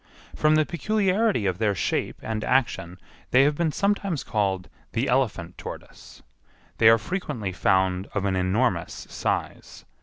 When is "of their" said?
1.45-1.75